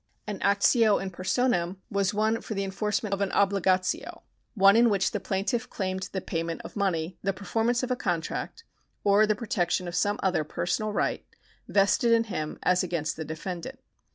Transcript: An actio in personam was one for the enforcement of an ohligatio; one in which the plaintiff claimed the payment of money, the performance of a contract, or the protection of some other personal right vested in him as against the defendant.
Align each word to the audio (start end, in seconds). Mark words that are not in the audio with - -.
An 0.25 0.39
actio 0.41 0.97
in 0.99 1.11
personam 1.11 1.77
was 1.91 2.11
one 2.11 2.41
for 2.41 2.55
the 2.55 2.63
enforcement 2.63 3.13
of 3.13 3.21
an 3.21 3.29
ohligatio; 3.33 4.21
one 4.55 4.75
in 4.75 4.89
which 4.89 5.11
the 5.11 5.19
plaintiff 5.19 5.69
claimed 5.69 6.09
the 6.11 6.21
payment 6.21 6.59
of 6.63 6.75
money, 6.75 7.19
the 7.21 7.33
performance 7.33 7.83
of 7.83 7.91
a 7.91 7.95
contract, 7.95 8.63
or 9.03 9.27
the 9.27 9.35
protection 9.35 9.87
of 9.87 9.93
some 9.93 10.19
other 10.23 10.43
personal 10.43 10.91
right 10.91 11.23
vested 11.67 12.11
in 12.13 12.23
him 12.23 12.57
as 12.63 12.81
against 12.81 13.15
the 13.15 13.23
defendant. 13.25 13.79